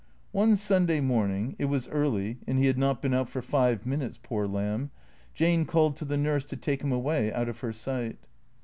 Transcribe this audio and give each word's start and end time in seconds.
One 0.31 0.55
Sunday 0.55 0.99
morning 0.99 1.55
(it 1.59 1.65
was 1.65 1.87
early, 1.89 2.39
and 2.47 2.57
he 2.57 2.65
had 2.65 2.77
not 2.79 3.03
been 3.03 3.13
out 3.13 3.29
for 3.29 3.39
five 3.39 3.85
minutes, 3.85 4.17
poor 4.23 4.47
lamb) 4.47 4.89
Jane 5.35 5.63
called 5.63 5.95
to 5.97 6.05
the 6.05 6.17
nurse 6.17 6.43
to 6.45 6.55
take 6.57 6.81
him 6.81 6.91
away 6.91 7.31
out 7.31 7.47
of 7.49 7.59
her 7.59 7.71
sight. 7.71 8.17